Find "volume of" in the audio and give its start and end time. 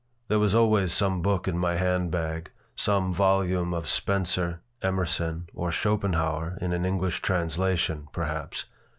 3.13-3.87